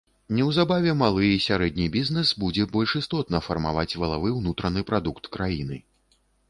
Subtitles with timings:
[0.35, 5.77] Неўзабаве малы і сярэдні бізнэс будзе больш істотна фармаваць валавы ўнутраны прадукт краіны.